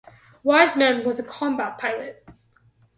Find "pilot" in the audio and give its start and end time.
1.77-2.25